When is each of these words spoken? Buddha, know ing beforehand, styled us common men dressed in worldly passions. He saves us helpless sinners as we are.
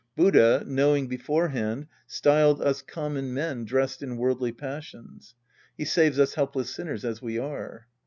Buddha, 0.15 0.63
know 0.65 0.95
ing 0.95 1.05
beforehand, 1.05 1.85
styled 2.07 2.59
us 2.59 2.81
common 2.81 3.35
men 3.35 3.65
dressed 3.65 4.01
in 4.01 4.17
worldly 4.17 4.51
passions. 4.51 5.35
He 5.77 5.85
saves 5.85 6.19
us 6.19 6.33
helpless 6.33 6.71
sinners 6.71 7.05
as 7.05 7.21
we 7.21 7.37
are. 7.37 7.85